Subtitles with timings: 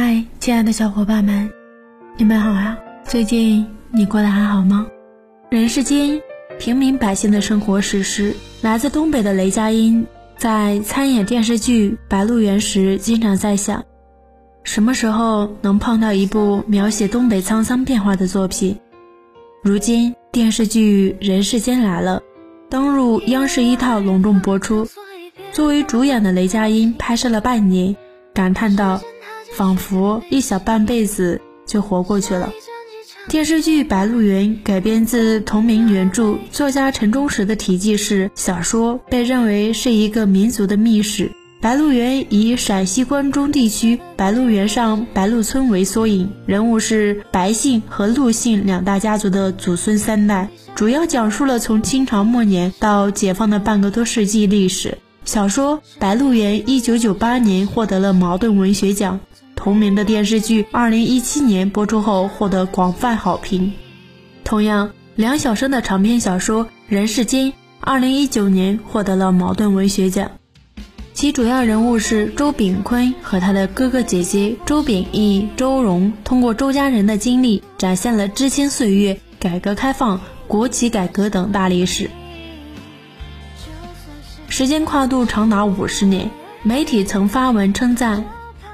[0.00, 1.50] 嗨，亲爱的小伙伴们，
[2.16, 2.78] 你们好呀！
[3.02, 4.86] 最近你过得还好吗？
[5.50, 6.22] 人世间
[6.56, 10.06] 平民百姓的生活史诗，来自东北的雷佳音
[10.36, 13.84] 在参演电视剧《白鹿原》时，经常在想，
[14.62, 18.78] 什么时候能碰到一部描写东北沧桑变化的作品？
[19.64, 22.22] 如今电视剧《人世间》来了，
[22.70, 24.86] 登入央视一套隆重播出。
[25.50, 27.96] 作为主演的雷佳音拍摄了半年，
[28.32, 29.00] 感叹道。
[29.58, 32.52] 仿佛一小半辈子就活过去了。
[33.26, 41.32] 电视剧《白鹿原》改编自同名原著，作家陈忠实的题记是小说，被认为是一个民族的秘史。
[41.60, 54.96] 白鹿原以陕西关中地区白鹿原上白鹿村为缩影，人物是白姓和鹿姓两大家族的祖孙三代，主要讲述了从清朝末年到解放的半个多世纪历史。
[55.24, 59.18] 小说《白鹿原》一九九八年获得了茅盾文学奖。
[59.58, 63.72] 同名的电视剧，二零一七年播出后获得广泛好评。
[64.44, 67.46] 同样，梁晓声的长篇小说《人世间》
[67.80, 70.30] 二零一九年获得了茅盾文学奖。
[71.12, 82.08] 其主要人物是周炳坤和他的哥哥姐姐周秉义、周荣，通过周家人的经历，展现了知青岁月、改革开放、国企改革等大历史。
[84.48, 86.30] 时间跨度长达五十年，
[86.62, 88.24] 媒体曾发文称赞。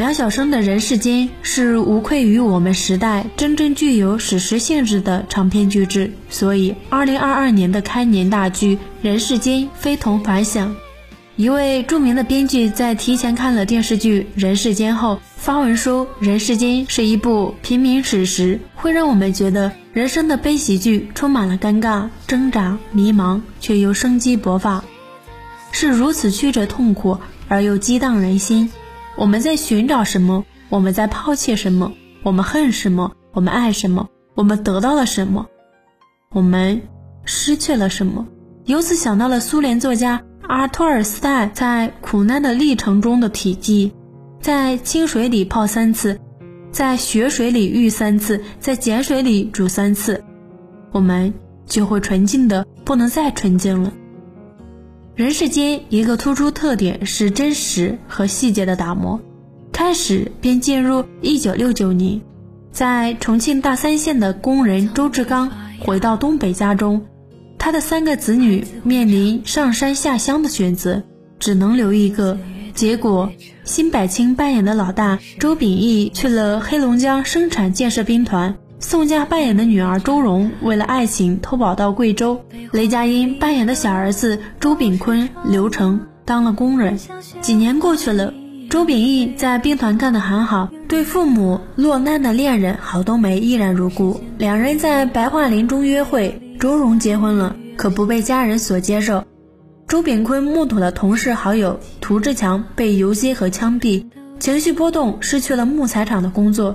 [0.00, 10.74] 梁晓声的人世间是无愧于我们时代真正具有史实性质的长篇巨制，所以二零二二年的开年大剧《人世间》非同凡响。
[11.36, 24.82] 一位著名的编剧在提前看了电视剧《人世间》后发文说：“《人世间》是一部平民史实，会让我们觉得人生的悲喜剧充满了尴尬、挣扎、迷茫，却又生机勃发，
[25.72, 28.66] 是如此曲折痛苦而又激荡人心。”
[29.16, 30.44] 我们在寻找什么？
[30.68, 31.92] 我们在抛弃什么？
[32.22, 33.12] 我们恨什么？
[33.32, 34.08] 我们爱什么？
[34.34, 35.46] 我们得到了什么？
[36.32, 36.82] 我们
[37.24, 38.26] 失去了什么？
[38.64, 43.92] 由此想到了苏联作家阿托尔斯泰在《苦难的历程》中的体记：
[44.40, 46.20] 在清水里泡三次，
[46.70, 50.22] 在雪水里浴三次，在碱水里煮三次，
[50.92, 51.34] 我们
[51.66, 53.92] 就会纯净的不能再纯净了。
[55.20, 59.20] 人世间一个突出特点是真实和细节的打磨。
[59.70, 62.22] 开始便进入一九六九年，
[62.72, 67.04] 在重庆大三县的工人周志刚回到东北家中，
[67.58, 71.02] 他的三个子女面临上山下乡的选择，
[71.38, 72.38] 只能留一个。
[72.72, 73.30] 结果，
[73.64, 78.56] 辛柏青扮演的老大周秉义去了黑龙江生产建设兵团。
[78.80, 82.40] 宋佳扮演的女儿周蓉为了爱情偷跑到贵州，
[82.72, 86.98] 雷佳音扮演的小儿子周炳坤刘成当了工人。
[87.42, 88.32] 几年过去了，
[88.70, 94.18] 周秉义在兵团干得很好，对父母落难的恋人郝冬梅依然如故。
[94.38, 99.22] 两人在白桦林中约会，周蓉结婚了，可不被家人所接受。
[99.86, 104.06] 周炳坤目睹了同事好友涂志强被游街和枪毙，
[104.38, 106.74] 情绪波动，失去了木材厂的工作。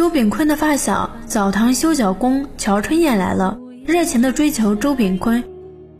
[0.00, 5.44] 周炳坤的发小澡堂修脚工乔春燕来了，热情地追求周炳坤，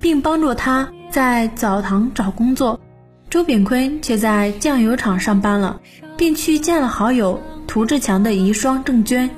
[0.00, 2.80] 并帮助他在澡堂找工作。
[3.28, 5.78] 周炳坤却在酱油厂上班了，
[6.16, 9.28] 并去见了好友涂志强的遗孀郑娟。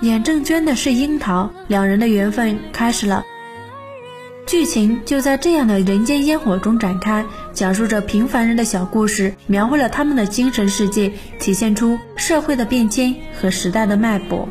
[0.00, 3.22] 演郑娟的是樱桃，两人的缘分开始了。
[4.46, 11.10] 剧情就在这样的人间烟火中展开，讲述着平凡人的小故事，描绘了他们的精神世界，
[11.40, 14.48] 体现出社会的变迁和时代的脉搏。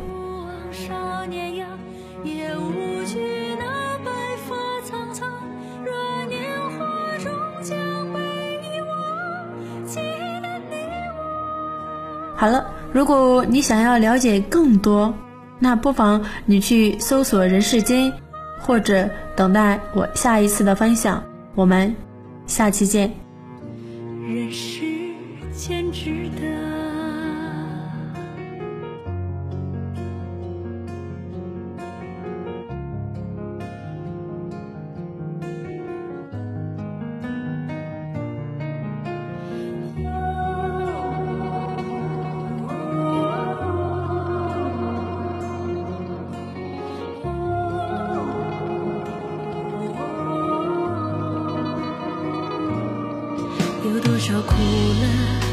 [12.36, 15.14] 好了，如果你想要了解更多，
[15.60, 18.12] 那不妨你去搜索“人世间”。
[18.66, 21.22] 或者等待我下一次的分享，
[21.54, 21.94] 我们
[22.46, 23.12] 下期见。
[24.26, 24.50] 人
[54.26, 55.43] 说苦了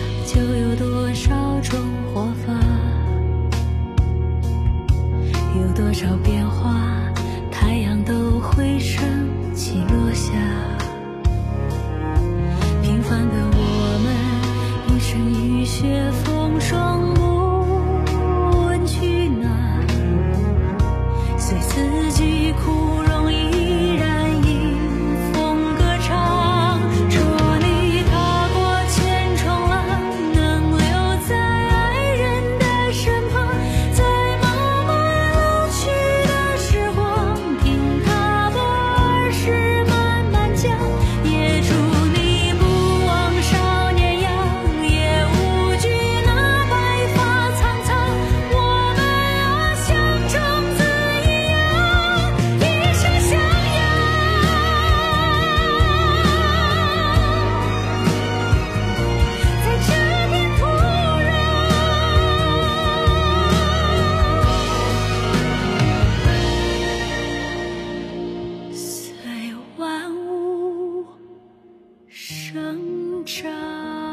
[72.31, 74.10] 生长。